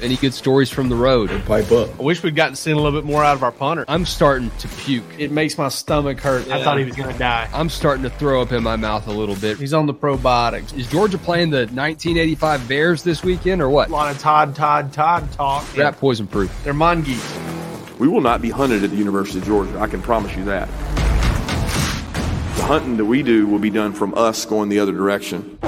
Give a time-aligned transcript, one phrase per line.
[0.00, 1.28] Any good stories from the road?
[1.44, 1.98] Pipe up.
[1.98, 3.84] I wish we'd gotten to see a little bit more out of our punter.
[3.88, 5.04] I'm starting to puke.
[5.18, 6.48] It makes my stomach hurt.
[6.48, 7.48] I thought he was going to die.
[7.52, 9.58] I'm starting to throw up in my mouth a little bit.
[9.58, 10.76] He's on the probiotics.
[10.76, 13.88] Is Georgia playing the 1985 Bears this weekend or what?
[13.88, 15.76] A lot of Todd, Todd, Todd talk.
[15.76, 16.56] Rat poison proof.
[16.62, 17.36] They're mongoose.
[17.98, 19.80] We will not be hunted at the University of Georgia.
[19.80, 20.68] I can promise you that.
[22.56, 25.58] The hunting that we do will be done from us going the other direction.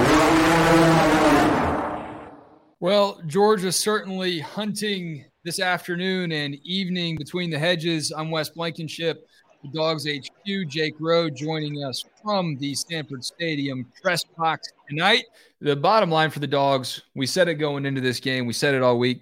[2.81, 8.11] Well, Georgia certainly hunting this afternoon and evening between the hedges.
[8.11, 9.27] I'm Wes Blankenship,
[9.61, 10.67] the DawgsHQ.
[10.67, 15.25] Jake Rowe joining us from the Sanford Stadium press box tonight.
[15.59, 18.73] The bottom line for the Dogs, we said it going into this game, we said
[18.73, 19.21] it all week.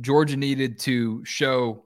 [0.00, 1.84] Georgia needed to show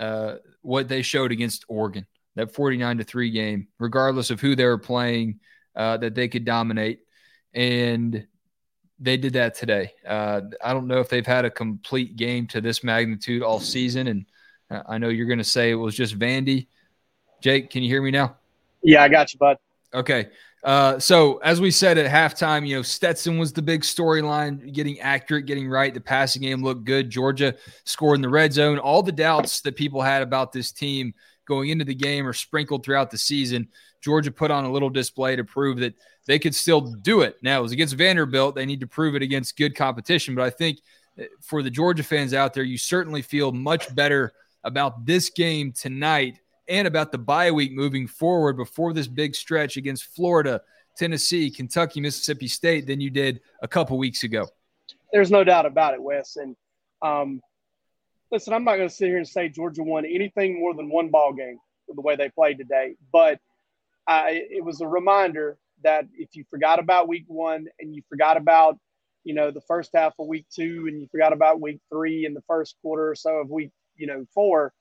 [0.00, 2.06] uh, what they showed against Oregon,
[2.36, 5.40] that 49 to 3 game, regardless of who they were playing,
[5.76, 7.00] uh, that they could dominate.
[7.52, 8.26] And
[8.98, 9.92] they did that today.
[10.06, 14.08] Uh, I don't know if they've had a complete game to this magnitude all season,
[14.08, 14.26] and
[14.70, 16.68] uh, I know you're going to say it was just Vandy.
[17.40, 18.36] Jake, can you hear me now?
[18.82, 19.58] Yeah, I got you, bud.
[19.92, 20.28] Okay.
[20.62, 24.98] Uh, so as we said at halftime, you know Stetson was the big storyline, getting
[25.00, 25.92] accurate, getting right.
[25.92, 27.10] The passing game looked good.
[27.10, 28.78] Georgia scored in the red zone.
[28.78, 31.12] All the doubts that people had about this team
[31.46, 33.68] going into the game or sprinkled throughout the season.
[34.02, 35.94] Georgia put on a little display to prove that
[36.26, 37.36] they could still do it.
[37.42, 38.54] Now, it was against Vanderbilt.
[38.54, 40.34] They need to prove it against good competition.
[40.34, 40.80] But I think
[41.18, 44.32] uh, for the Georgia fans out there, you certainly feel much better
[44.64, 49.76] about this game tonight and about the bye week moving forward before this big stretch
[49.76, 50.62] against Florida,
[50.96, 54.46] Tennessee, Kentucky, Mississippi State than you did a couple weeks ago.
[55.12, 56.36] There's no doubt about it, Wes.
[56.36, 56.56] And
[57.02, 57.40] um,
[58.30, 61.08] listen, I'm not going to sit here and say Georgia won anything more than one
[61.10, 61.58] ball game
[61.88, 63.38] the way they played today, but
[64.06, 68.36] I, it was a reminder that if you forgot about week one and you forgot
[68.36, 68.78] about,
[69.22, 72.34] you know, the first half of week two and you forgot about week three and
[72.34, 74.72] the first quarter or so of week, you know, four,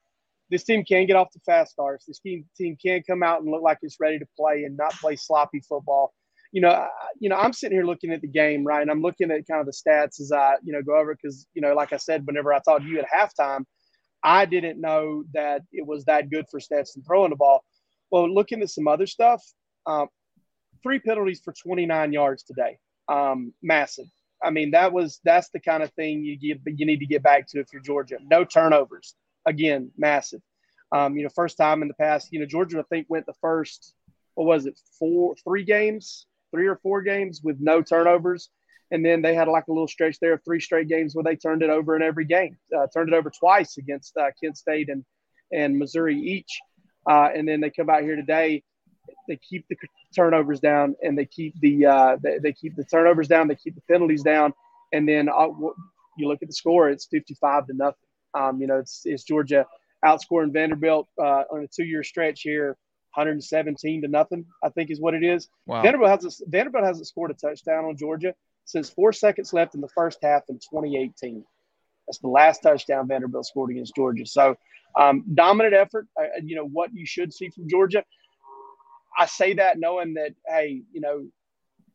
[0.50, 2.06] this team can get off the fast starts.
[2.06, 4.94] This team team can come out and look like it's ready to play and not
[4.94, 6.14] play sloppy football.
[6.54, 6.88] You know, I,
[7.20, 8.82] you know, I'm sitting here looking at the game, right?
[8.82, 11.46] And I'm looking at kind of the stats as I, you know, go over because,
[11.54, 13.66] you know, like I said, whenever I talked to you at halftime,
[14.24, 17.64] I didn't know that it was that good for Stetson throwing the ball.
[18.10, 19.44] Well, looking at some other stuff,
[19.86, 20.08] um,
[20.82, 22.78] three penalties for 29 yards today.
[23.10, 24.06] Um, massive.
[24.42, 27.24] I mean, that was that's the kind of thing you get you need to get
[27.24, 28.18] back to if you're Georgia.
[28.22, 29.16] No turnovers.
[29.46, 30.42] Again, massive.
[30.92, 33.34] Um, you know, first time in the past, you know, Georgia I think went the
[33.42, 33.94] first
[34.36, 38.50] what was it, four three games, three or four games with no turnovers.
[38.92, 41.36] And then they had like a little stretch there of three straight games where they
[41.36, 42.58] turned it over in every game.
[42.76, 45.04] Uh, turned it over twice against uh, Kent State and
[45.52, 46.60] and Missouri each.
[47.10, 48.64] Uh, and then they come out here today
[49.28, 49.76] they keep the
[50.16, 53.48] turnovers down and they keep the uh, they, they, keep the turnovers down.
[53.48, 54.54] They keep the penalties down,
[54.92, 55.48] and then uh,
[56.18, 56.90] you look at the score.
[56.90, 57.98] It's fifty-five to nothing.
[58.34, 59.66] Um, you know, it's, it's Georgia
[60.04, 62.78] outscoring Vanderbilt uh, on a two-year stretch here,
[63.16, 64.46] 117 to nothing.
[64.64, 65.50] I think is what it is.
[65.66, 65.82] Wow.
[65.82, 68.34] Vanderbilt has a, Vanderbilt hasn't scored a touchdown on Georgia
[68.66, 71.44] since four seconds left in the first half in 2018.
[72.08, 74.26] That's the last touchdown Vanderbilt scored against Georgia.
[74.26, 74.56] So,
[75.00, 76.08] um, dominant effort.
[76.20, 78.04] Uh, you know what you should see from Georgia.
[79.18, 81.28] I say that knowing that, hey, you know,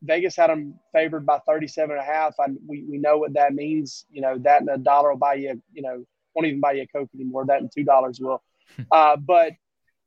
[0.03, 2.35] Vegas had them favored by 37 and a half.
[2.39, 4.05] I, we, we know what that means.
[4.11, 6.83] You know, that and a dollar will buy you, you know, won't even buy you
[6.83, 7.45] a Coke anymore.
[7.47, 8.43] That and $2 will.
[8.93, 9.53] uh, but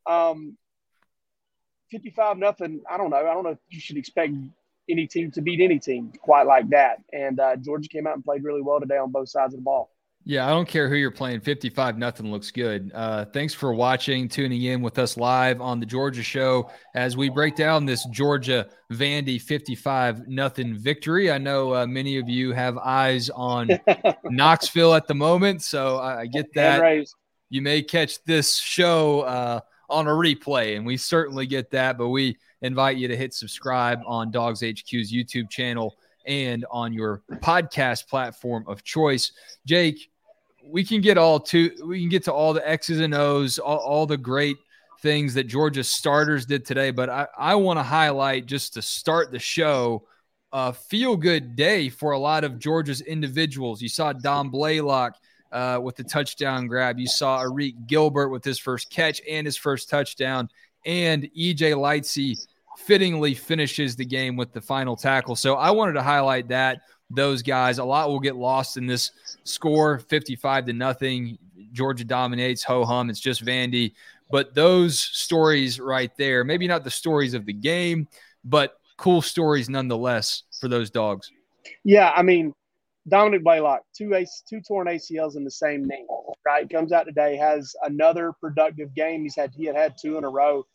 [0.09, 0.57] um,
[1.91, 3.17] 55 nothing, I don't know.
[3.17, 4.33] I don't know if you should expect
[4.89, 6.97] any team to beat any team quite like that.
[7.13, 9.63] And uh, Georgia came out and played really well today on both sides of the
[9.63, 9.91] ball.
[10.23, 11.41] Yeah, I don't care who you're playing.
[11.41, 12.91] 55 nothing looks good.
[12.93, 17.29] Uh, thanks for watching, tuning in with us live on the Georgia Show as we
[17.29, 21.31] break down this Georgia Vandy 55 nothing victory.
[21.31, 23.69] I know uh, many of you have eyes on
[24.25, 27.07] Knoxville at the moment, so I, I get that.
[27.49, 31.97] You may catch this show uh, on a replay, and we certainly get that.
[31.97, 35.95] But we invite you to hit subscribe on DawgsHQ's YouTube channel
[36.25, 39.31] and on your podcast platform of choice.
[39.65, 40.11] Jake,
[40.65, 43.77] we can get all to we can get to all the X's and O's, all,
[43.77, 44.57] all the great
[45.01, 49.31] things that Georgia starters did today, but I, I want to highlight just to start
[49.31, 50.03] the show
[50.53, 53.81] a feel good day for a lot of Georgia's individuals.
[53.81, 55.15] You saw Dom Blaylock
[55.51, 56.99] uh, with the touchdown grab.
[56.99, 60.49] You saw Arik Gilbert with his first catch and his first touchdown.
[60.85, 62.37] And EJ Lightsey
[62.77, 65.35] fittingly finishes the game with the final tackle.
[65.35, 67.77] So I wanted to highlight that those guys.
[67.77, 69.11] A lot will get lost in this
[69.43, 71.37] score, 55 to nothing.
[71.73, 73.09] Georgia dominates, ho hum.
[73.09, 73.93] It's just Vandy.
[74.29, 78.07] But those stories right there, maybe not the stories of the game,
[78.45, 81.31] but cool stories nonetheless for those dogs.
[81.83, 82.53] Yeah, I mean,
[83.07, 86.05] Dominick Blaylock, two ace, two torn ACLs in the same knee.
[86.45, 89.23] Right, comes out today, has another productive game.
[89.23, 90.65] He's had he had had two in a row,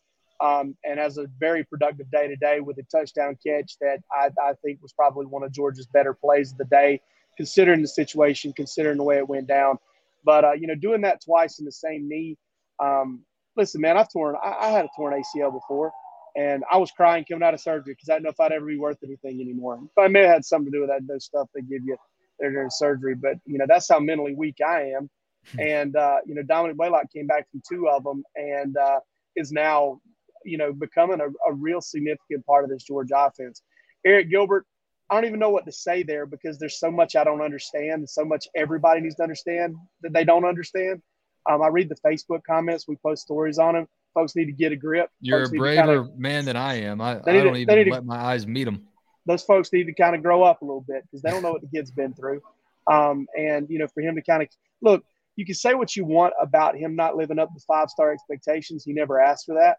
[0.41, 4.53] um, and has a very productive day today with a touchdown catch that I, I
[4.63, 7.01] think was probably one of Georgia's better plays of the day,
[7.37, 9.77] considering the situation, considering the way it went down.
[10.25, 12.37] But uh, you know, doing that twice in the same knee.
[12.79, 13.23] Um,
[13.55, 14.35] listen, man, I've torn.
[14.43, 15.91] I, I had a torn ACL before.
[16.35, 18.67] And I was crying coming out of surgery because I didn't know if I'd ever
[18.67, 19.79] be worth anything anymore.
[19.95, 21.97] But I may have had something to do with that, those stuff they give you
[22.39, 23.15] there during surgery.
[23.15, 25.09] But, you know, that's how mentally weak I am.
[25.51, 25.59] Hmm.
[25.59, 28.99] And, uh, you know, Dominick Blaylock came back from two of them and uh,
[29.35, 29.99] is now,
[30.43, 33.61] you know, becoming a, a real significant part of this Georgia offense.
[34.05, 34.65] Arik Gilbert,
[35.09, 37.93] I don't even know what to say there because there's so much I don't understand
[37.93, 41.01] and so much everybody needs to understand that they don't understand.
[41.49, 42.87] Um, I read the Facebook comments.
[42.87, 43.87] We post stories on them
[44.17, 45.09] folks need to get a grip.
[45.21, 47.01] You're folks a braver kind of, man than I am.
[47.01, 48.87] I, I don't to, even let to, my eyes meet them.
[49.27, 51.51] Those folks need to kind of grow up a little bit because they don't know
[51.51, 52.41] what the kid's been through.
[52.89, 54.49] Um, and you know, for him to kind of
[54.81, 55.03] look,
[55.35, 58.83] you can say what you want about him not living up to five star expectations.
[58.83, 59.77] He never asked for that.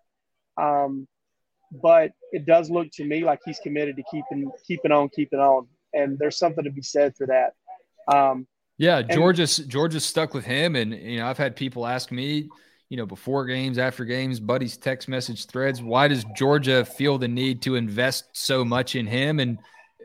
[0.63, 1.09] Um,
[1.71, 5.67] but it does look to me like he's committed to keeping keeping on, keeping on,
[5.93, 7.55] and there's something to be said for that.
[8.15, 8.47] Um,
[8.79, 12.49] yeah, Georgia's Georgia's stuck with him, and you know I've had people ask me,
[12.89, 15.83] you know, before games, after games, buddies text message threads.
[15.83, 19.41] Why does Georgia feel the need to invest so much in him?
[19.41, 19.59] And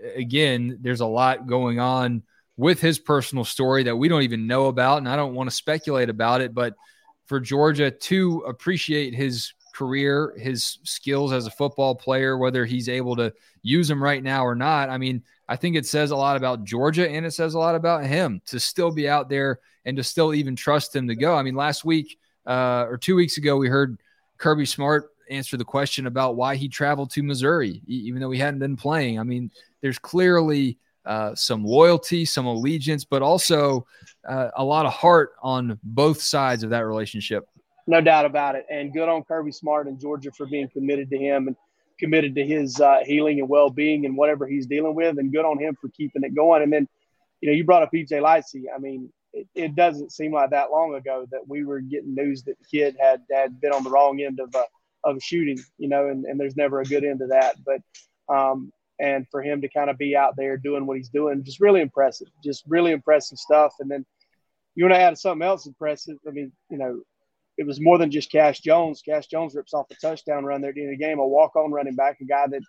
[0.03, 2.23] uh, again, there's a lot going on
[2.57, 4.97] with his personal story that we don't even know about.
[4.97, 6.75] And I don't want to speculate about it, but
[7.25, 13.15] for Georgia to appreciate his career, his skills as a football player, whether he's able
[13.15, 13.33] to
[13.63, 14.89] use them right now or not.
[14.89, 17.75] I mean, I think it says a lot about Georgia and it says a lot
[17.75, 21.35] about him to still be out there and to still even trust him to go.
[21.35, 23.99] I mean, last week, uh, or two weeks ago, we heard
[24.37, 28.59] Kirby Smart answer the question about why he traveled to Missouri, even though he hadn't
[28.59, 29.19] been playing.
[29.19, 29.51] I mean,
[29.81, 33.85] there's clearly uh, some loyalty, some allegiance, but also
[34.27, 37.47] uh, a lot of heart on both sides of that relationship.
[37.87, 38.65] No doubt about it.
[38.69, 41.55] And good on Kirby Smart and Georgia for being committed to him and
[41.99, 45.17] committed to his uh, healing and well being and whatever he's dealing with.
[45.17, 46.63] And good on him for keeping it going.
[46.63, 46.87] And then,
[47.41, 48.63] you know, you brought up EJ Lightsey.
[48.73, 52.43] I mean, it, it, doesn't seem like that long ago that we were getting news
[52.43, 54.63] that kid had had been on the wrong end of a
[55.03, 57.55] of a shooting, you know, and, and there's never a good end to that.
[57.65, 57.81] But
[58.33, 61.59] um, and for him to kind of be out there doing what he's doing, just
[61.59, 63.73] really impressive, just really impressive stuff.
[63.79, 64.05] And then
[64.75, 66.17] you want to add something else impressive.
[66.27, 67.01] I mean, you know,
[67.57, 69.01] it was more than just Cash Jones.
[69.01, 71.27] Cash Jones rips off a touchdown run there at the end of the game, a
[71.27, 72.61] walk on running back, a guy that,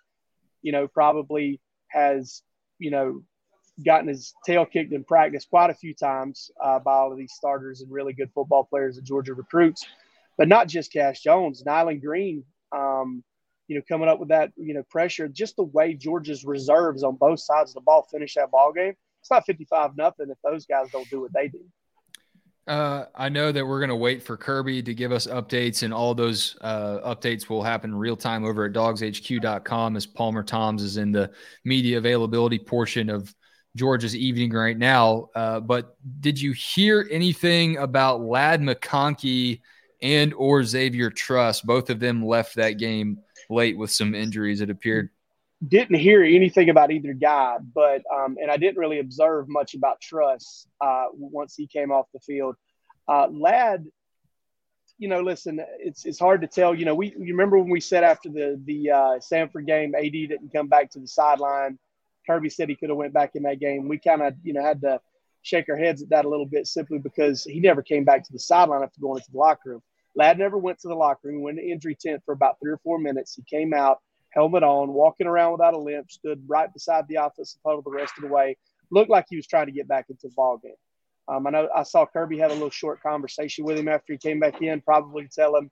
[0.61, 2.41] you know, probably has,
[2.79, 3.23] you know,
[3.83, 7.33] gotten his tail kicked in practice quite a few times uh, by all of these
[7.33, 9.85] starters and really good football players that Georgia recruits.
[10.37, 12.43] But not just Cash Jones, Nyland Green,
[12.75, 13.23] um,
[13.67, 17.15] you know, coming up with that, you know, pressure, just the way Georgia's reserves on
[17.15, 18.93] both sides of the ball finish that ball game.
[19.21, 21.61] It's not 55 nothing if those guys don't do what they do.
[22.67, 25.93] Uh, I know that we're going to wait for Kirby to give us updates, and
[25.93, 30.97] all those uh, updates will happen real time over at dawgshq.com as Palmer Thombs is
[30.97, 31.31] in the
[31.63, 33.33] media availability portion of
[33.75, 35.29] Georgia's evening right now.
[35.35, 39.61] Uh, but did you hear anything about Ladd McConkey
[40.01, 41.61] and or Xavier Truss?
[41.61, 44.61] Both of them left that game late with some injuries.
[44.61, 45.09] It appeared.
[45.65, 50.01] Didn't hear anything about either guy, but um, and I didn't really observe much about
[50.01, 52.55] Truss uh, once he came off the field.
[53.07, 53.85] Uh, Ladd,
[54.97, 56.75] you know, listen, it's it's hard to tell.
[56.75, 60.11] You know, we you remember when we said after the the uh, Samford game, AD
[60.11, 61.79] didn't come back to the sideline
[62.27, 63.87] Kirby said he could have went back in that game.
[63.87, 64.99] We kind of, you know, had to
[65.41, 68.33] shake our heads at that a little bit simply because he never came back to
[68.33, 69.83] the sideline after going into the locker room.
[70.15, 72.79] Ladd never went to the locker room, went to injury tent for about three or
[72.79, 73.35] four minutes.
[73.35, 77.59] He came out, helmet on, walking around without a limp, stood right beside the offensive
[77.65, 78.57] huddle the rest of the way.
[78.91, 80.75] Looked like he was trying to get back into the ball game.
[81.27, 84.17] Um, I know I saw Kirby had a little short conversation with him after he
[84.17, 85.69] came back in, probably tell him,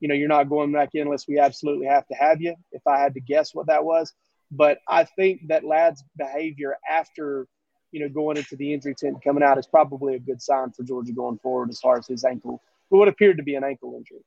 [0.00, 2.54] you know, you're not going back in unless we absolutely have to have you.
[2.72, 4.12] If I had to guess what that was,
[4.50, 7.46] but I think that Ladd's behavior after,
[7.92, 10.70] you know, going into the injury tent and coming out is probably a good sign
[10.70, 13.94] for Georgia going forward as far as his ankle, what appeared to be an ankle
[13.96, 14.20] injury.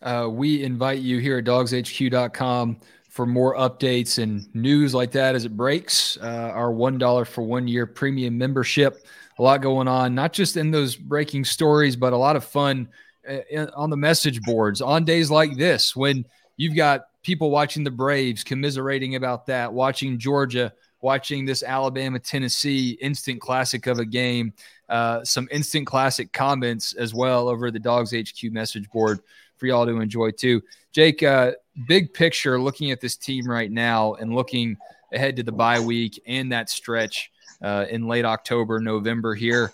[0.00, 2.78] Uh, we invite you here at dawgshq.com
[3.08, 6.16] for more updates and news like that as it breaks.
[6.20, 9.04] Uh, our $1 for one year premium membership.
[9.38, 12.88] A lot going on, not just in those breaking stories, but a lot of fun
[13.28, 16.24] uh, on the message boards on days like this when
[16.56, 22.92] you've got people watching the Braves commiserating about that, watching Georgia, watching this Alabama Tennessee
[23.00, 24.52] instant classic of a game,
[24.88, 29.20] uh, some instant classic comments as well over the DawgsHQ message board
[29.56, 30.62] for y'all to enjoy too.
[30.92, 31.52] Jake, uh,
[31.86, 34.76] big picture, looking at this team right now and looking
[35.12, 37.30] ahead to the bye week and that stretch
[37.62, 39.72] uh, in late October, November here.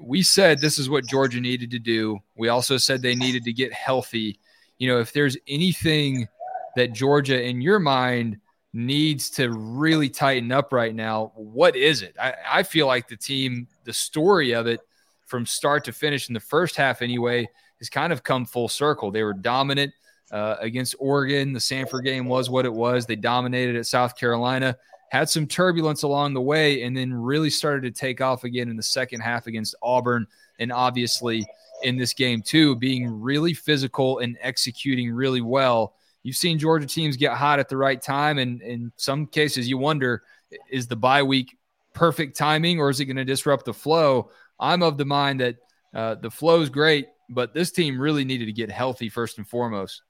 [0.00, 2.18] We said this is what Georgia needed to do.
[2.36, 4.38] We also said they needed to get healthy.
[4.78, 6.28] You know, if there's anything
[6.76, 8.38] that Georgia, in your mind,
[8.72, 12.16] needs to really tighten up right now, what is it?
[12.20, 14.80] I, I feel like the team, the story of it
[15.26, 17.48] from start to finish in the first half, anyway,
[17.78, 19.10] has kind of come full circle.
[19.10, 19.92] They were dominant
[20.30, 21.52] uh, against Oregon.
[21.52, 23.04] The Samford game was what it was.
[23.04, 24.76] They dominated at South Carolina,
[25.10, 28.76] had some turbulence along the way, and then really started to take off again in
[28.76, 30.26] the second half against Auburn.
[30.58, 31.46] And obviously,
[31.82, 35.94] in this game, too, being really physical and executing really well.
[36.22, 38.38] You've seen Georgia teams get hot at the right time.
[38.38, 40.22] And in some cases, you wonder
[40.70, 41.56] is the bye week
[41.94, 44.30] perfect timing or is it going to disrupt the flow?
[44.60, 45.56] I'm of the mind that
[45.94, 49.46] uh, the flow is great, but this team really needed to get healthy first and
[49.46, 50.02] foremost.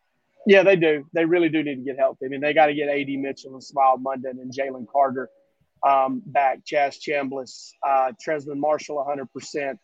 [0.47, 1.07] Yeah, they do.
[1.13, 2.27] They really do need to get healthy.
[2.27, 5.31] I mean, they got to get AD Mitchell and Smael Mondon and Jalen Carter
[5.87, 9.77] um, back, Chaz Chambliss, uh, Trezmen Marshall 100%.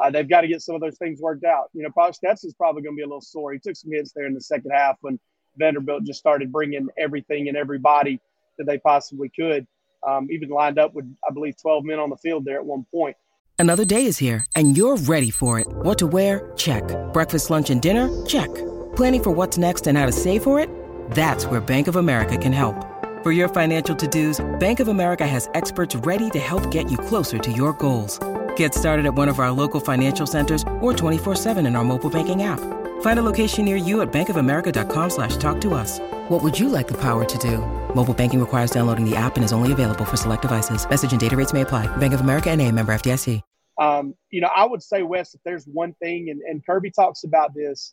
[0.00, 1.66] Uh, they've got to get some of those things worked out.
[1.72, 3.52] You know, probably Stetson's probably going to be a little sore.
[3.52, 5.18] He took some hits there in the second half when
[5.58, 8.20] Vanderbilt just started bringing everything and everybody
[8.58, 9.66] that they possibly could.
[10.06, 12.84] Um, even lined up with, I believe, 12 men on the field there at one
[12.92, 13.16] point.
[13.58, 15.66] Another day is here, and you're ready for it.
[15.68, 16.52] What to wear?
[16.56, 16.82] Check.
[17.12, 18.10] Breakfast, lunch, and dinner?
[18.26, 18.52] Check.
[18.96, 20.68] Planning for what's next and how to save for it?
[21.12, 22.76] That's where Bank of America can help.
[23.22, 27.38] For your financial to-dos, Bank of America has experts ready to help get you closer
[27.38, 28.18] to your goals.
[28.56, 32.42] Get started at one of our local financial centers or 24-7 in our mobile banking
[32.42, 32.60] app.
[33.04, 36.00] Find a location near you at bankofamerica.com slash talk to us.
[36.30, 37.58] What would you like the power to do?
[37.94, 40.88] Mobile banking requires downloading the app and is only available for select devices.
[40.88, 41.86] Message and data rates may apply.
[41.98, 43.42] Bank of America and a member FDIC.
[43.78, 47.24] Um, you know, I would say, Wes, if there's one thing, and, and Kirby talks
[47.24, 47.92] about this,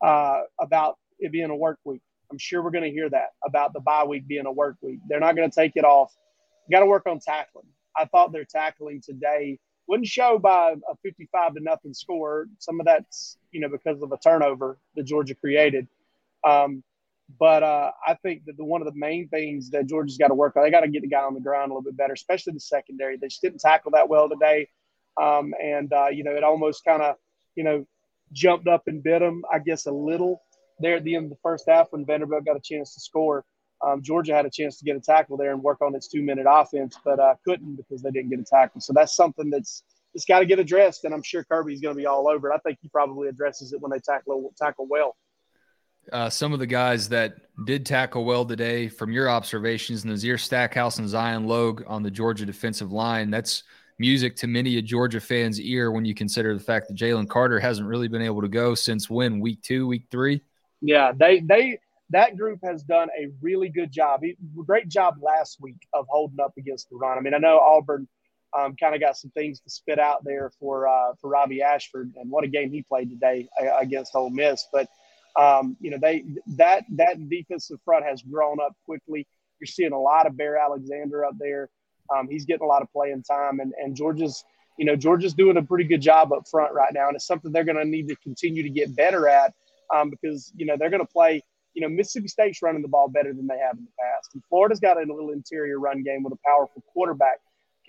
[0.00, 2.02] uh, about it being a work week.
[2.30, 5.00] I'm sure we're going to hear that about the bye week being a work week.
[5.08, 6.14] They're not going to take it off.
[6.70, 7.66] Got to work on tackling.
[7.96, 12.46] I thought their tackling today– wouldn't show by a 55 to nothing score.
[12.58, 15.86] Some of that's, you know, because of a turnover that Georgia created.
[16.46, 16.82] Um,
[17.38, 20.34] but uh, I think that the, one of the main things that Georgia's got to
[20.34, 22.12] work on, they got to get the guy on the ground a little bit better,
[22.12, 23.16] especially the secondary.
[23.16, 24.68] They just didn't tackle that well today.
[25.20, 27.16] Um, and, uh, you know, it almost kind of,
[27.54, 27.86] you know,
[28.32, 30.42] jumped up and bit them, I guess, a little
[30.80, 33.44] there at the end of the first half when Vanderbilt got a chance to score.
[33.84, 36.22] Um, Georgia had a chance to get a tackle there and work on its two
[36.22, 38.80] minute offense, but uh, couldn't because they didn't get a tackle.
[38.80, 39.82] So that's something that's
[40.14, 42.54] it's got to get addressed, and I'm sure Kirby's going to be all over it.
[42.54, 45.16] I think he probably addresses it when they tackle tackle well.
[46.12, 50.98] Uh, some of the guys that did tackle well today, from your observations, Nazir Stackhouse
[50.98, 53.30] and Zion Logue on the Georgia defensive line.
[53.30, 53.64] That's
[53.98, 57.58] music to many a Georgia fan's ear when you consider the fact that Jalen Carter
[57.58, 60.42] hasn't really been able to go since when week two, week three.
[60.80, 61.78] Yeah, they they
[62.14, 64.22] that group has done a really good job.
[64.66, 67.18] Great job last week of holding up against the run.
[67.18, 68.08] I mean, I know Auburn
[68.56, 72.12] um, kind of got some things to spit out there for uh, for Robby Ashford,
[72.16, 73.48] and what a game he played today
[73.80, 74.66] against Ole Miss.
[74.72, 74.88] But
[75.36, 76.24] um, you know, they
[76.56, 79.26] that that defensive front has grown up quickly.
[79.60, 81.68] You're seeing a lot of Bear Alexander up there.
[82.14, 84.44] Um, he's getting a lot of playing time, and and Georgia's
[84.78, 87.50] you know Georgia's doing a pretty good job up front right now, and it's something
[87.50, 89.52] they're going to need to continue to get better at
[89.92, 91.42] um, because you know they're going to play
[91.74, 94.30] you know, Mississippi State's running the ball better than they have in the past.
[94.34, 97.38] And Florida's got a little interior run game with a powerful quarterback.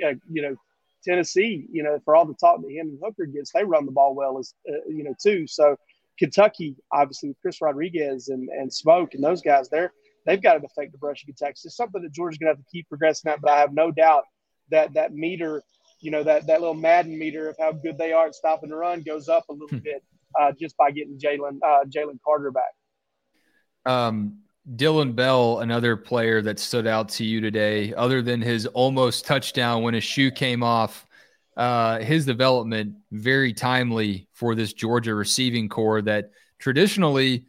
[0.04, 0.56] Uh, you know,
[1.04, 4.15] Tennessee, you know, for all the talk that Hendon Hooker gets, they run the ball
[4.15, 5.46] well as uh, you know too.
[5.48, 5.77] So
[6.18, 9.94] Kentucky, obviously with Chris Rodriguez and and Smoke and those guys, they're
[10.25, 11.51] they've got an effective rushing attack.
[11.63, 13.39] It's something that Georgia's gonna have to keep progressing at.
[13.42, 14.24] But I have no doubt
[14.72, 15.62] that that meter,
[16.01, 18.75] you know, that that little Madden meter of how good they are at stopping the
[18.75, 19.84] run goes up a little hmm.
[19.84, 20.04] bit
[20.39, 22.74] uh, just by getting Jalen uh, Jalen Carter back.
[23.86, 24.39] Um,
[24.75, 29.84] Dillon Bell, another player that stood out to you today, other than his almost touchdown
[29.84, 31.06] when his shoe came off,
[31.56, 37.46] uh, his development very timely for this Georgia receiving corps that traditionally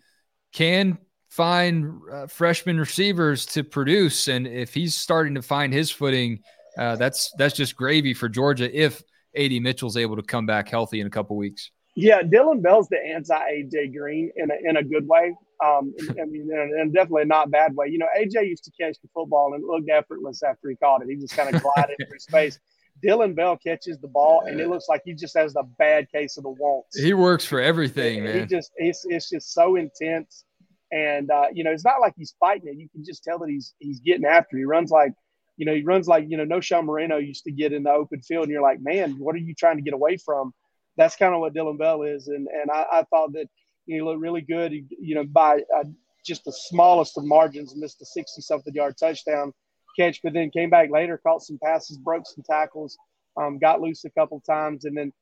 [0.52, 0.98] can
[1.30, 4.28] find uh, freshman receivers to produce.
[4.28, 6.40] And if he's starting to find his footing,
[6.78, 9.02] uh, that's that's just gravy for Georgia if
[9.34, 11.70] AD Mitchell's able to come back healthy in a couple weeks.
[11.94, 15.34] Yeah, Dillon Bell's the anti AJ Green in a, in a good way.
[15.64, 17.88] Um, I mean, and definitely not bad way.
[17.88, 21.02] You know, AJ used to catch the football and it looked effortless after he caught
[21.02, 21.08] it.
[21.08, 22.58] He just kind of glided through space.
[23.02, 26.38] Dillon Bell catches the ball and it looks like he just has a bad case
[26.38, 26.98] of the wants.
[26.98, 28.40] He works for everything, man.
[28.40, 30.44] He just it's, it's just so intense.
[30.92, 32.78] And uh, you know, it's not like he's fighting it.
[32.78, 34.56] You can just tell that he's he's getting after.
[34.56, 35.12] He runs like,
[35.56, 38.22] you know, he runs like you know, Knowshon Moreno used to get in the open
[38.22, 40.54] field, and you're like, man, what are you trying to get away from?
[40.96, 43.48] That's kind of what Dillon Bell is, and and I, I thought that
[43.86, 44.72] he looked really good.
[44.72, 45.84] He, you know, by uh,
[46.24, 49.52] just the smallest of margins, missed a sixty-something yard touchdown
[49.98, 52.98] catch, but then came back later, caught some passes, broke some tackles,
[53.36, 55.12] um, got loose a couple times, and then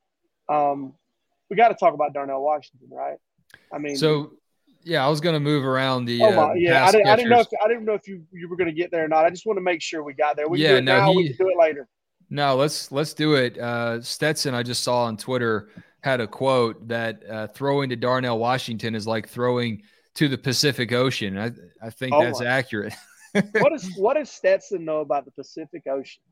[0.48, 0.94] um,
[1.48, 3.18] we got to talk about Darnell Washington, right?
[3.72, 4.32] I mean, so
[4.82, 6.22] yeah, I was going to move around the.
[6.22, 7.40] Oh my, uh, yeah, I didn't, I didn't, know.
[7.40, 9.24] If, I didn't know if you, you were going to get there or not.
[9.24, 10.48] I just want to make sure we got there.
[10.48, 11.10] We yeah, do it no, now.
[11.12, 11.88] he, we can do it later.
[12.30, 13.58] No, let's let's do it.
[13.58, 15.68] Uh, Stetson, I just saw on Twitter
[16.04, 19.82] had a quote that uh, throwing to Darnell Washington is like throwing
[20.16, 21.38] to the Pacific Ocean.
[21.38, 21.50] I
[21.84, 22.46] I think Oh that's my.
[22.46, 22.92] accurate.
[23.32, 26.22] what does what does Stetson know about the Pacific Ocean?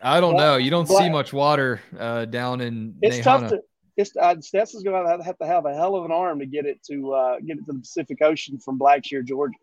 [0.00, 0.56] I don't Black- know.
[0.56, 3.60] You don't see much water uh, down in It's tough to.
[3.96, 6.64] It's uh, Stetson's going to have to have a hell of an arm to get
[6.64, 9.58] it to uh, get it to the Pacific Ocean from Blackshear, Georgia.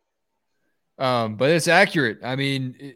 [0.99, 2.19] Um, but it's accurate.
[2.23, 2.93] I mean,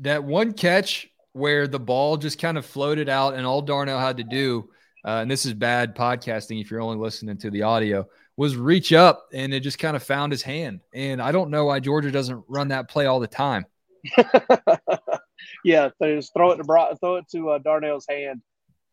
[0.00, 4.16] that one catch where the ball just kind of floated out, and all Darnell had
[4.18, 4.68] to do,
[5.04, 8.06] uh, and this is bad podcasting if you're only listening to the audio,
[8.36, 10.80] was reach up and it just kind of found his hand.
[10.92, 13.66] And I don't know why Georgia doesn't run that play all the time.
[15.64, 18.42] yeah, so just throw it to throw it to uh, Darnell's hand,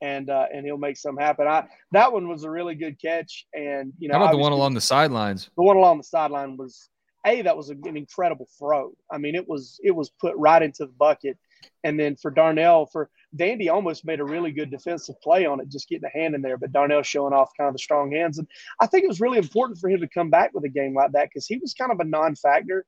[0.02, 1.48] and uh, and he'll make some happen.
[1.48, 4.52] I that one was a really good catch, and you know How about the one
[4.52, 5.50] along the sidelines?
[5.58, 6.90] the one along the sideline was
[7.26, 8.92] a that was an incredible throw.
[9.12, 11.38] I mean, it was it was put right into the bucket,
[11.84, 15.70] and then for Darnell, for Dandy almost made a really good defensive play on it,
[15.70, 16.58] just getting a hand in there.
[16.58, 18.48] But Darnell showing off kind of the strong hands, and
[18.80, 21.12] I think it was really important for him to come back with a game like
[21.14, 22.86] that because he was kind of a non-factor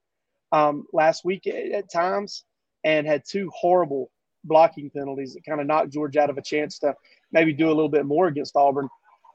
[0.52, 2.44] um, last week at, at times,
[2.84, 4.12] and had two horrible
[4.44, 6.94] blocking penalties that kind of knocked George out of a chance to
[7.32, 8.90] maybe do a little bit more against Auburn.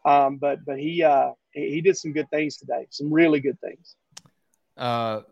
[0.04, 3.58] Um, but but he uh, he he did some good things today, some really good
[3.60, 3.96] things.
[4.76, 5.22] Uh,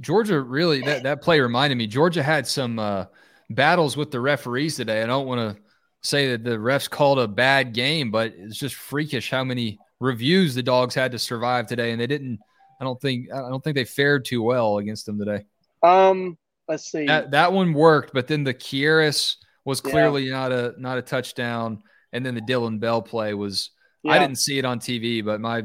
[0.00, 1.86] Georgia really that that play reminded me.
[1.86, 3.06] Georgia had some uh,
[3.50, 5.02] battles with the referees today.
[5.02, 5.62] I don't want to
[6.02, 10.54] say that the refs called a bad game, but it's just freakish how many reviews
[10.54, 12.38] the dogs had to survive today, and they didn't.
[12.80, 15.44] I don't think I don't think they fared too well against them today.
[15.82, 17.06] Um, let's see.
[17.06, 19.90] That that one worked, but then the Kearis was Yeah.
[19.90, 23.70] clearly not a not a touchdown, and then the Dillon Bell play was.
[24.08, 25.64] I didn't see it on TV, but my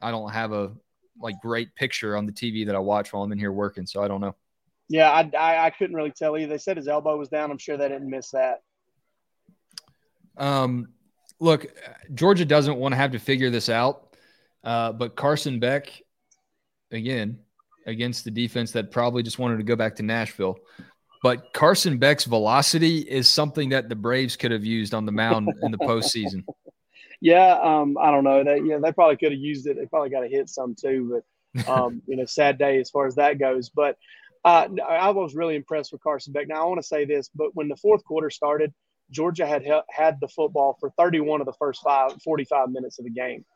[0.00, 0.72] I don't have a
[1.20, 4.02] like great picture on the TV that I watch while I'm in here working, so
[4.02, 4.34] I don't know.
[4.88, 6.48] Yeah, I, I, I couldn't really tell either.
[6.48, 7.50] They said his elbow was down.
[7.50, 8.62] I'm sure they didn't miss that.
[10.36, 10.88] Um,
[11.40, 11.66] look,
[12.14, 14.16] Georgia doesn't want to have to figure this out,
[14.62, 15.88] uh, but Carson Beck,
[16.90, 17.38] again,
[17.86, 20.58] against the defense that probably just wanted to go back to Nashville.
[21.22, 25.48] But Carson Beck's velocity is something that the Braves could have used on the mound
[25.62, 26.44] in the postseason.
[27.24, 28.44] Yeah, um, I don't know.
[28.44, 29.78] They yeah, they probably could have used it.
[29.78, 31.22] They probably got to hit some too,
[31.54, 33.70] but um, you know, sad day as far as that goes.
[33.70, 33.96] But
[34.44, 36.48] uh, I was really impressed with Carson Beck.
[36.48, 38.74] Now I want to say this, but when the fourth quarter started,
[39.10, 43.10] Georgia had had the football for 31 of the first five, 45 minutes of the
[43.10, 43.46] game.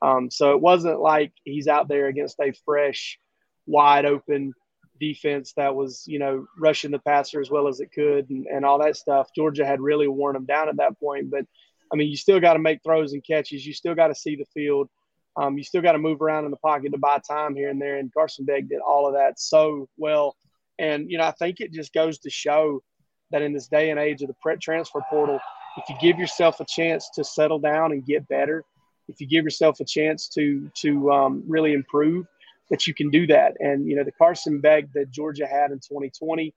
[0.00, 3.18] Um, so it wasn't like he's out there against a fresh,
[3.66, 4.54] wide open
[4.98, 8.64] defense that was, you know, rushing the passer as well as it could and, and
[8.64, 9.28] all that stuff.
[9.36, 11.30] Georgia had really worn them down at that point.
[11.30, 11.44] But
[11.92, 13.66] I mean, you still got to make throws and catches.
[13.66, 14.88] You still got to see the field.
[15.36, 17.80] Um, you still got to move around in the pocket to buy time here and
[17.80, 17.96] there.
[17.96, 20.36] And Carson Beck did all of that so well.
[20.78, 22.82] And, you know, I think it just goes to show
[23.30, 25.38] that in this day and age of the pre- transfer portal,
[25.76, 28.64] if you give yourself a chance to settle down and get better,
[29.08, 32.26] if you give yourself a chance to to um, really improve,
[32.70, 33.56] that you can do that.
[33.60, 36.54] And you know, the Carson Beck that Georgia had in 2020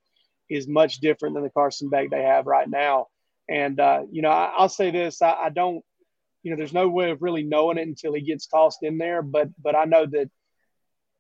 [0.50, 3.08] is much different than the Carson Beck they have right now.
[3.52, 5.84] And uh, you know, I, I'll say this: I, I don't,
[6.42, 9.22] you know, there's no way of really knowing it until he gets tossed in there.
[9.22, 10.30] But but I know that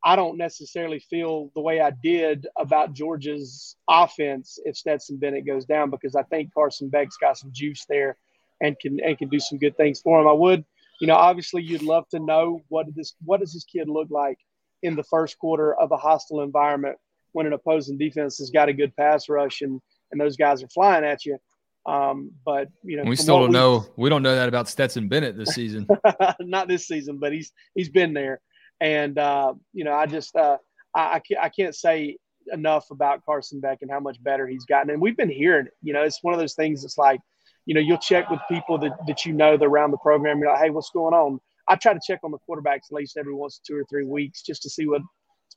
[0.03, 5.65] I don't necessarily feel the way I did about Georgia's offense if Stetson Bennett goes
[5.65, 8.15] down because I think Carson Beck's got some juice there
[8.61, 10.27] and can and can do some good things for him.
[10.27, 10.63] I would,
[11.01, 14.39] you know, obviously you'd love to know what this what does this kid look like
[14.83, 16.97] in the first quarter of a hostile environment
[17.33, 19.81] when an opposing defense has got a good pass rush and
[20.13, 21.37] and those guys are flying at you.
[21.85, 23.85] Um, but you know, We still don't we- know.
[23.95, 25.87] We don't know that about Stetson Bennett this season.
[26.39, 28.39] not this season, but he's he's been there.
[28.79, 30.57] And uh, you know, I just uh,
[30.95, 32.17] I I can't, I can't say
[32.51, 34.89] enough about Carson Beck and how much better he's gotten.
[34.91, 35.73] And we've been hearing, it.
[35.83, 36.83] you know, it's one of those things.
[36.83, 37.19] It's like,
[37.65, 40.39] you know, you'll check with people that, that you know that around the program.
[40.39, 41.39] You're like, hey, what's going on?
[41.67, 44.41] I try to check on the quarterbacks at least every once two or three weeks
[44.41, 45.05] just to see what's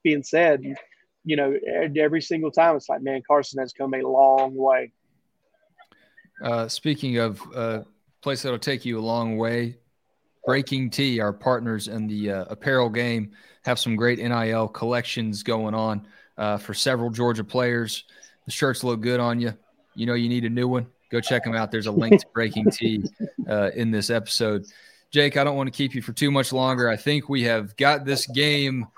[0.02, 0.60] being said.
[0.60, 0.76] And,
[1.24, 1.54] you know,
[1.96, 4.92] every single time it's like, man, Carson has come a long way.
[6.42, 7.84] Uh, speaking of a uh,
[8.20, 9.76] place that'll take you a long way,
[10.46, 13.32] BreakingT, our partners in the uh, apparel game,
[13.64, 18.04] have some great NIL collections going on uh, for several Georgia players.
[18.44, 19.54] The shirts look good on you.
[19.94, 20.86] You know you need a new one.
[21.10, 21.70] Go check them out.
[21.70, 23.08] There's a link to BreakingT
[23.48, 24.66] uh, in this episode.
[25.10, 26.88] Jake, I don't want to keep you for too much longer.
[26.88, 28.88] I think we have got this game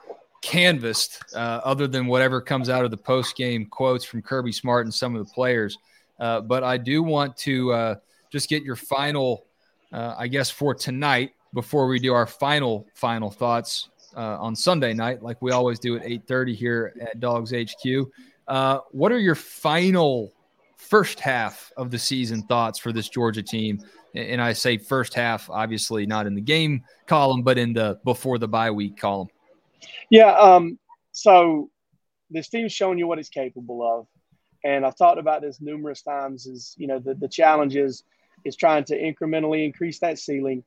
[0.40, 4.86] canvassed, uh, other than whatever comes out of the post game quotes from Kirby Smart
[4.86, 5.76] and some of the players.
[6.18, 7.94] Uh, but I do want to uh,
[8.30, 9.46] just get your final,
[9.92, 14.94] uh, I guess, for tonight before we do our final final thoughts uh, on Sunday
[14.94, 18.06] night, like we always do at 8:30 here at DawgsHQ.
[18.48, 20.32] Uh, what are your final
[20.76, 23.80] first half of the season thoughts for this Georgia team?
[24.14, 28.38] And I say first half, obviously not in the game column, but in the before
[28.38, 29.28] the bye week column.
[30.10, 30.32] Yeah.
[30.32, 30.78] Um,
[31.12, 31.70] so
[32.30, 34.06] this team's showing you what it's capable of.
[34.66, 38.02] And I've talked about this numerous times is, you know, the, the challenge is,
[38.44, 40.64] is trying to incrementally increase that ceiling,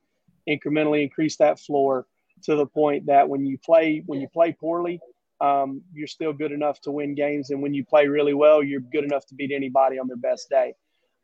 [0.48, 2.06] incrementally increase that floor
[2.44, 5.00] to the point that when you play, when you play poorly,
[5.42, 7.50] um, you're still good enough to win games.
[7.50, 10.48] And when you play really well, you're good enough to beat anybody on their best
[10.48, 10.72] day.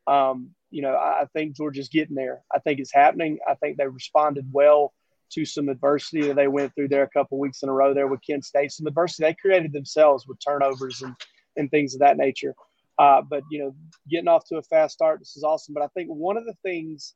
[0.05, 2.43] Um, you know, I, I think Georgia's getting there.
[2.53, 3.39] I think it's happening.
[3.49, 4.93] I think they responded well
[5.31, 8.07] to some adversity that they went through there a couple weeks in a row there
[8.07, 8.71] with Kent State.
[8.71, 11.15] Some adversity they created themselves with turnovers and,
[11.57, 12.53] and things of that nature.
[12.99, 13.75] Uh, but, you know,
[14.09, 15.73] getting off to a fast start, this is awesome.
[15.73, 17.13] But I think one of the things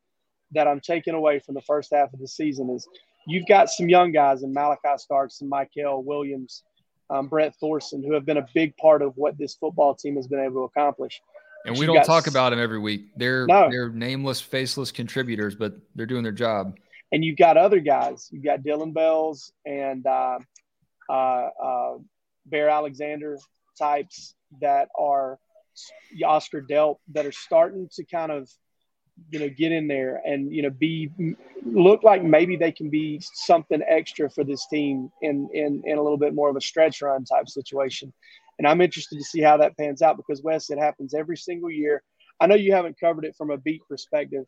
[0.51, 2.87] that I'm taking away from the first half of the season is
[3.25, 6.63] you've got some young guys in Malachi Starks and Mykel Williams
[7.11, 10.27] um, Brett Thorson, who have been a big part of what this football team has
[10.27, 11.21] been able to accomplish.
[11.65, 13.09] And we don't talk about them every week.
[13.15, 13.69] They're no.
[13.69, 16.77] they're nameless, faceless contributors, but they're doing their job.
[17.11, 18.29] And you've got other guys.
[18.31, 20.39] You've got Dillon Bells and uh,
[21.09, 21.93] uh, uh,
[22.45, 23.37] Bear Alexander
[23.77, 25.37] types that are
[26.25, 28.49] Oscar Delp that are starting to kind of
[29.29, 31.11] you know get in there and you know be
[31.63, 36.01] look like maybe they can be something extra for this team in in in a
[36.01, 38.11] little bit more of a stretch run type situation.
[38.57, 41.71] And i'm interested to see how that pans out because wes it happens every single
[41.71, 42.03] year.
[42.39, 44.45] I know you haven't covered it from a beat perspective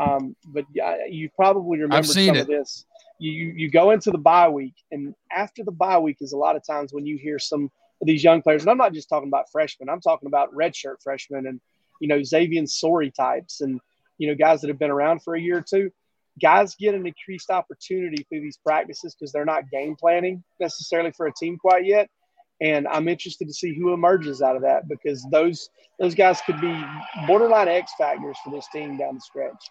[0.00, 0.64] um, but
[1.08, 2.40] you probably remember some it.
[2.40, 2.86] of this
[3.18, 6.56] you you go into the bye week and after the bye week is a lot
[6.56, 7.70] of times when you hear some
[8.02, 11.46] these young players and i'm not just talking about freshmen i'm talking about redshirt freshmen
[11.46, 11.60] and
[12.00, 13.80] you know Xavier Sori types and
[14.20, 15.90] you know, guys that have been around for a year or two,
[16.40, 21.26] guys get an increased opportunity through these practices because they're not game planning necessarily for
[21.26, 22.08] a team quite yet.
[22.60, 26.60] And I'm interested to see who emerges out of that because those those guys could
[26.60, 26.84] be
[27.26, 29.64] borderline X factors for this team down the stretch.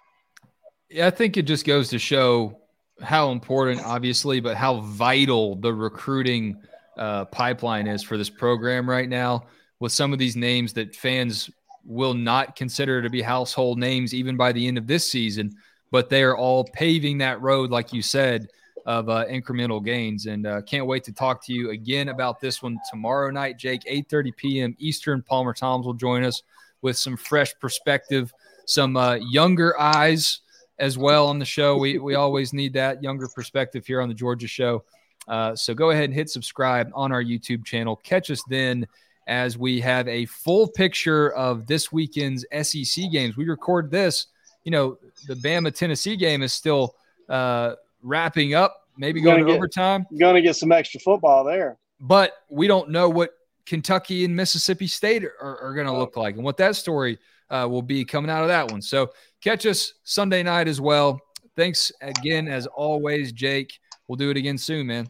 [0.89, 2.59] Yeah, I think it just goes to show
[3.01, 6.59] how important, obviously, but how vital the recruiting
[6.99, 9.45] uh, pipeline is for this program right now.
[9.79, 11.49] With some of these names that fans
[11.85, 15.55] will not consider to be household names even by the end of this season,
[15.89, 18.49] but they are all paving that road, like you said,
[18.85, 20.25] of uh, incremental gains.
[20.25, 23.83] And uh, can't wait to talk to you again about this one tomorrow night, Jake,
[23.89, 24.75] 8:30 p.m.
[24.79, 25.21] Eastern.
[25.21, 26.43] Palmer Thombs will join us
[26.81, 28.33] with some fresh perspective,
[28.65, 30.41] some uh, younger eyes
[30.77, 31.77] as well on the show.
[31.77, 34.83] We we always need that younger perspective here on the Georgia Show.
[35.29, 37.95] Uh, so go ahead and hit subscribe on our YouTube channel.
[37.97, 38.85] Catch us then
[39.27, 43.37] as we have a full picture of this weekend's SEC games.
[43.37, 44.25] We record this,
[44.63, 46.95] you know, the Bama Tennessee game is still
[47.29, 50.07] uh, wrapping up, maybe going to overtime.
[50.19, 51.77] Going to get some extra football there.
[52.01, 53.29] But we don't know what
[53.67, 57.19] Kentucky and Mississippi State are, are going to look like and what that story
[57.51, 58.81] uh, will be coming out of that one.
[58.81, 59.11] So
[59.41, 61.21] catch us Sunday night as well.
[61.55, 63.79] Thanks again, as always, Jake.
[64.07, 65.07] We'll do it again soon, man.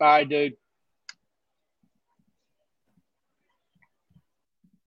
[0.00, 0.54] Right, dude.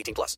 [0.00, 0.36] 18 plus.